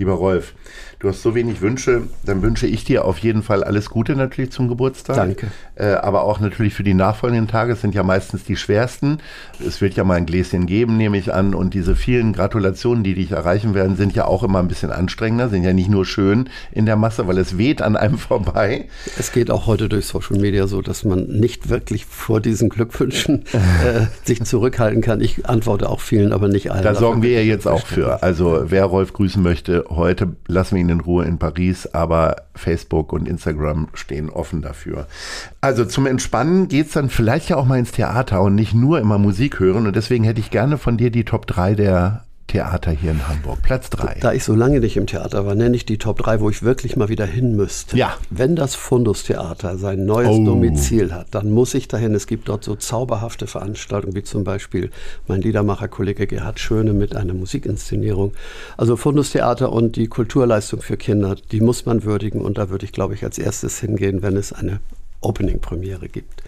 Lieber 0.00 0.14
Rolf, 0.14 0.54
du 0.98 1.10
hast 1.10 1.20
so 1.20 1.34
wenig 1.34 1.60
Wünsche, 1.60 2.04
dann 2.24 2.40
wünsche 2.40 2.66
ich 2.66 2.84
dir 2.84 3.04
auf 3.04 3.18
jeden 3.18 3.42
Fall 3.42 3.62
alles 3.62 3.90
Gute 3.90 4.16
natürlich 4.16 4.50
zum 4.50 4.66
Geburtstag. 4.66 5.14
Danke. 5.14 5.48
Äh, 5.74 5.92
aber 5.92 6.22
auch 6.22 6.40
natürlich 6.40 6.72
für 6.72 6.82
die 6.82 6.94
nachfolgenden 6.94 7.48
Tage, 7.48 7.74
es 7.74 7.82
sind 7.82 7.94
ja 7.94 8.02
meistens 8.02 8.44
die 8.44 8.56
schwersten. 8.56 9.18
Es 9.62 9.82
wird 9.82 9.96
ja 9.96 10.04
mal 10.04 10.14
ein 10.14 10.24
Gläschen 10.24 10.64
geben, 10.64 10.96
nehme 10.96 11.18
ich 11.18 11.34
an. 11.34 11.54
Und 11.54 11.74
diese 11.74 11.96
vielen 11.96 12.32
Gratulationen, 12.32 13.04
die 13.04 13.12
dich 13.12 13.32
erreichen 13.32 13.74
werden, 13.74 13.96
sind 13.96 14.14
ja 14.14 14.24
auch 14.24 14.42
immer 14.42 14.60
ein 14.60 14.68
bisschen 14.68 14.90
anstrengender, 14.90 15.50
sind 15.50 15.64
ja 15.64 15.74
nicht 15.74 15.90
nur 15.90 16.06
schön 16.06 16.48
in 16.72 16.86
der 16.86 16.96
Masse, 16.96 17.26
weil 17.26 17.36
es 17.36 17.58
weht 17.58 17.82
an 17.82 17.94
einem 17.94 18.16
vorbei. 18.18 18.88
Es 19.18 19.32
geht 19.32 19.50
auch 19.50 19.66
heute 19.66 19.90
durch 19.90 20.06
Social 20.06 20.38
Media 20.38 20.66
so, 20.66 20.80
dass 20.80 21.04
man 21.04 21.26
nicht 21.26 21.68
wirklich 21.68 22.06
vor 22.06 22.40
diesen 22.40 22.70
Glückwünschen 22.70 23.44
äh, 23.52 24.06
sich 24.24 24.44
zurückhalten 24.44 25.02
kann. 25.02 25.20
Ich 25.20 25.44
antworte 25.44 25.90
auch 25.90 26.00
vielen, 26.00 26.32
aber 26.32 26.48
nicht 26.48 26.72
allen. 26.72 26.84
Da 26.84 26.94
sorgen 26.94 27.22
wir 27.22 27.32
ja 27.32 27.42
jetzt 27.42 27.68
auch 27.68 27.86
für. 27.86 28.22
Also 28.22 28.64
wer 28.64 28.86
Rolf 28.86 29.12
grüßen 29.12 29.42
möchte, 29.42 29.89
heute 29.90 30.36
lassen 30.46 30.76
wir 30.76 30.80
ihn 30.80 30.88
in 30.88 31.00
Ruhe 31.00 31.24
in 31.24 31.38
Paris, 31.38 31.86
aber 31.86 32.36
Facebook 32.54 33.12
und 33.12 33.28
Instagram 33.28 33.88
stehen 33.94 34.30
offen 34.30 34.62
dafür. 34.62 35.06
Also 35.60 35.84
zum 35.84 36.06
Entspannen 36.06 36.68
geht's 36.68 36.92
dann 36.92 37.10
vielleicht 37.10 37.50
ja 37.50 37.56
auch 37.56 37.66
mal 37.66 37.78
ins 37.78 37.92
Theater 37.92 38.40
und 38.42 38.54
nicht 38.54 38.74
nur 38.74 39.00
immer 39.00 39.18
Musik 39.18 39.60
hören. 39.60 39.86
Und 39.86 39.96
deswegen 39.96 40.24
hätte 40.24 40.40
ich 40.40 40.50
gerne 40.50 40.78
von 40.78 40.96
dir 40.96 41.10
die 41.10 41.24
Top 41.24 41.46
3 41.46 41.74
der 41.74 42.24
Theater 42.50 42.90
hier 42.90 43.12
in 43.12 43.28
Hamburg. 43.28 43.62
Platz 43.62 43.90
3. 43.90 44.18
Da 44.20 44.32
ich 44.32 44.42
so 44.42 44.56
lange 44.56 44.80
nicht 44.80 44.96
im 44.96 45.06
Theater 45.06 45.46
war, 45.46 45.54
nenne 45.54 45.76
ich 45.76 45.86
die 45.86 45.98
Top 45.98 46.18
3, 46.18 46.40
wo 46.40 46.50
ich 46.50 46.64
wirklich 46.64 46.96
mal 46.96 47.08
wieder 47.08 47.24
hin 47.24 47.54
müsste. 47.54 47.96
Ja. 47.96 48.16
Wenn 48.28 48.56
das 48.56 48.74
Fundus 48.74 49.22
Theater 49.22 49.78
sein 49.78 50.04
neues 50.04 50.30
Oh. 50.30 50.44
Domizil 50.44 51.14
hat, 51.14 51.28
dann 51.30 51.52
muss 51.52 51.74
ich 51.74 51.86
dahin. 51.86 52.12
Es 52.12 52.26
gibt 52.26 52.48
dort 52.48 52.64
so 52.64 52.74
zauberhafte 52.74 53.46
Veranstaltungen, 53.46 54.16
wie 54.16 54.24
zum 54.24 54.42
Beispiel 54.42 54.90
mein 55.28 55.42
Liedermacher-Kollege 55.42 56.26
Gerhard 56.26 56.58
Schöne 56.58 56.92
mit 56.92 57.14
einer 57.14 57.34
Musikinszenierung. 57.34 58.32
Also 58.76 58.96
Fundus 58.96 59.30
Theater 59.30 59.72
und 59.72 59.94
die 59.94 60.08
Kulturleistung 60.08 60.82
für 60.82 60.96
Kinder, 60.96 61.36
die 61.52 61.60
muss 61.60 61.86
man 61.86 62.02
würdigen. 62.02 62.40
Und 62.40 62.58
da 62.58 62.68
würde 62.68 62.84
ich, 62.84 62.90
glaube 62.90 63.14
ich, 63.14 63.22
als 63.22 63.38
erstes 63.38 63.78
hingehen, 63.78 64.22
wenn 64.22 64.36
es 64.36 64.52
eine 64.52 64.80
Opening-Premiere 65.20 66.08
gibt. 66.08 66.42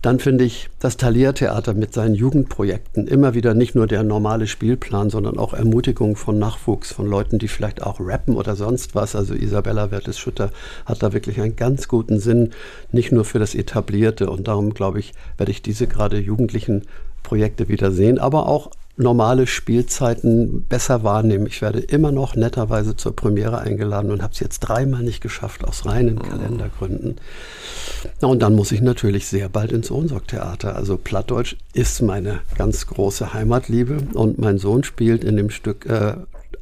Dann 0.00 0.18
finde 0.18 0.44
ich 0.44 0.70
das 0.78 0.96
Thalia-Theater 0.96 1.74
mit 1.74 1.92
seinen 1.92 2.14
Jugendprojekten 2.14 3.06
immer 3.06 3.34
wieder 3.34 3.54
nicht 3.54 3.74
nur 3.74 3.86
der 3.86 4.02
normale 4.02 4.46
Spielplan, 4.46 5.10
sondern 5.10 5.38
auch 5.38 5.52
Ermutigung 5.52 6.16
von 6.16 6.38
Nachwuchs, 6.38 6.92
von 6.92 7.06
Leuten, 7.06 7.38
die 7.38 7.48
vielleicht 7.48 7.82
auch 7.82 8.00
rappen 8.00 8.36
oder 8.36 8.56
sonst 8.56 8.94
was. 8.94 9.14
Also 9.14 9.34
Isabella 9.34 9.90
Wertes-Schütter 9.90 10.50
hat 10.86 11.02
da 11.02 11.12
wirklich 11.12 11.40
einen 11.40 11.56
ganz 11.56 11.88
guten 11.88 12.18
Sinn, 12.20 12.52
nicht 12.92 13.12
nur 13.12 13.24
für 13.24 13.38
das 13.38 13.54
Etablierte. 13.54 14.30
Und 14.30 14.48
darum, 14.48 14.72
glaube 14.72 15.00
ich, 15.00 15.12
werde 15.36 15.52
ich 15.52 15.62
diese 15.62 15.86
gerade 15.86 16.18
jugendlichen 16.18 16.82
Projekte 17.22 17.68
wieder 17.68 17.90
sehen, 17.90 18.18
aber 18.18 18.46
auch 18.48 18.70
normale 18.98 19.46
Spielzeiten 19.46 20.64
besser 20.68 21.04
wahrnehmen. 21.04 21.46
Ich 21.46 21.62
werde 21.62 21.78
immer 21.78 22.12
noch 22.12 22.34
netterweise 22.34 22.96
zur 22.96 23.14
Premiere 23.14 23.58
eingeladen 23.58 24.10
und 24.10 24.22
habe 24.22 24.32
es 24.32 24.40
jetzt 24.40 24.60
dreimal 24.60 25.02
nicht 25.02 25.20
geschafft, 25.20 25.64
aus 25.64 25.86
reinen 25.86 26.20
Kalendergründen. 26.20 27.16
Na, 28.20 28.28
und 28.28 28.40
dann 28.40 28.54
muss 28.54 28.72
ich 28.72 28.80
natürlich 28.80 29.26
sehr 29.26 29.48
bald 29.48 29.72
ins 29.72 29.90
Ohnsorg-Theater. 29.90 30.74
Also 30.74 30.96
Plattdeutsch 30.96 31.56
ist 31.72 32.02
meine 32.02 32.40
ganz 32.56 32.86
große 32.86 33.32
Heimatliebe 33.32 33.98
und 34.14 34.38
mein 34.38 34.58
Sohn 34.58 34.82
spielt 34.82 35.22
in 35.24 35.36
dem 35.36 35.50
Stück 35.50 35.86
äh, 35.86 36.14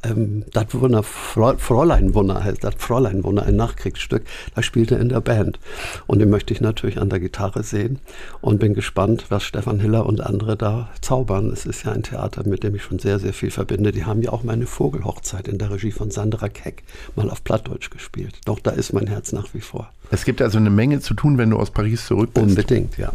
ähm, 0.03 0.45
das 0.53 0.67
Wunder, 0.73 1.03
Fräuleinwunder 1.03 2.43
heißt 2.43 2.63
das 2.63 2.75
Fräuleinwunder, 2.77 3.43
ein 3.43 3.55
Nachkriegsstück, 3.55 4.23
da 4.55 4.63
spielt 4.63 4.91
er 4.91 4.99
in 4.99 5.09
der 5.09 5.21
Band. 5.21 5.59
Und 6.07 6.19
den 6.19 6.29
möchte 6.29 6.53
ich 6.53 6.61
natürlich 6.61 6.99
an 6.99 7.09
der 7.09 7.19
Gitarre 7.19 7.63
sehen 7.63 7.99
und 8.41 8.59
bin 8.59 8.73
gespannt, 8.73 9.25
was 9.29 9.43
Stefan 9.43 9.79
Hiller 9.79 10.05
und 10.05 10.21
andere 10.21 10.57
da 10.57 10.89
zaubern. 11.01 11.51
Es 11.51 11.65
ist 11.65 11.83
ja 11.83 11.91
ein 11.91 12.03
Theater, 12.03 12.47
mit 12.47 12.63
dem 12.63 12.75
ich 12.75 12.83
schon 12.83 12.99
sehr, 12.99 13.19
sehr 13.19 13.33
viel 13.33 13.51
verbinde. 13.51 13.91
Die 13.91 14.05
haben 14.05 14.21
ja 14.21 14.31
auch 14.31 14.43
meine 14.43 14.67
Vogelhochzeit 14.67 15.47
in 15.47 15.57
der 15.57 15.71
Regie 15.71 15.91
von 15.91 16.11
Sandra 16.11 16.49
Keck 16.49 16.83
mal 17.15 17.29
auf 17.29 17.43
Plattdeutsch 17.43 17.89
gespielt. 17.89 18.39
Doch 18.45 18.59
da 18.59 18.71
ist 18.71 18.93
mein 18.93 19.07
Herz 19.07 19.31
nach 19.31 19.53
wie 19.53 19.61
vor. 19.61 19.91
Es 20.09 20.23
gibt 20.23 20.41
also 20.41 20.57
eine 20.57 20.69
Menge 20.69 21.01
zu 21.01 21.13
tun, 21.13 21.37
wenn 21.37 21.49
du 21.49 21.57
aus 21.57 21.71
Paris 21.71 22.05
zurück 22.05 22.33
bist. 22.33 22.47
Unbedingt, 22.47 22.97
ja. 22.97 23.11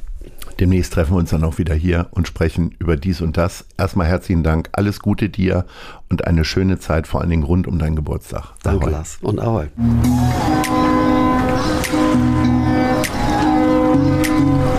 Demnächst 0.62 0.92
treffen 0.92 1.14
wir 1.14 1.18
uns 1.18 1.30
dann 1.30 1.42
auch 1.42 1.58
wieder 1.58 1.74
hier 1.74 2.06
und 2.12 2.28
sprechen 2.28 2.72
über 2.78 2.96
dies 2.96 3.20
und 3.20 3.36
das. 3.36 3.64
Erstmal 3.78 4.06
herzlichen 4.06 4.44
Dank, 4.44 4.68
alles 4.70 5.00
Gute 5.00 5.28
dir 5.28 5.66
und 6.08 6.28
eine 6.28 6.44
schöne 6.44 6.78
Zeit, 6.78 7.08
vor 7.08 7.20
allen 7.20 7.30
Dingen 7.30 7.42
rund 7.42 7.66
um 7.66 7.80
deinen 7.80 7.96
Geburtstag. 7.96 8.54
Danke, 8.62 8.84
Ahoi. 8.84 8.92
Lars. 8.92 9.18
Und 9.22 9.40
Ahoi. 9.40 9.66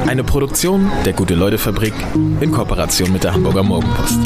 Eine 0.08 0.24
Produktion 0.24 0.90
der 1.04 1.12
Gute-Leute-Fabrik 1.12 1.94
in 2.40 2.54
Kooperation 2.54 3.12
mit 3.12 3.26
der 3.26 3.34
Hamburger 3.34 3.64
Morgenpost. 3.64 4.20